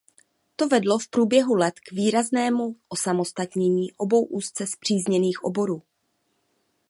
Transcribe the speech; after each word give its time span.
To 0.55 0.67
vedlo 0.67 0.99
v 0.99 1.07
průběhu 1.07 1.55
let 1.55 1.73
k 1.79 1.91
výraznému 1.91 2.75
osamostatnění 2.89 3.91
obou 3.93 4.25
úzce 4.25 4.67
spřízněných 4.67 5.43
oborů. 5.43 5.83